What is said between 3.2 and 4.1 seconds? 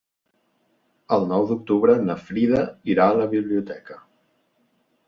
la biblioteca.